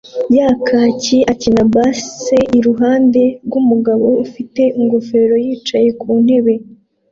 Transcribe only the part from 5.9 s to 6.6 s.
ku ntebe